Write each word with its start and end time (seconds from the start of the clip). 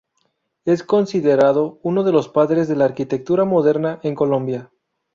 Es 0.65 0.81
considerado 0.81 1.77
uno 1.83 2.03
de 2.03 2.11
los 2.11 2.27
padres 2.27 2.67
de 2.67 2.75
la 2.75 2.85
arquitectura 2.85 3.45
moderna 3.45 3.99
en 4.01 4.15
Colombia. 4.15 4.71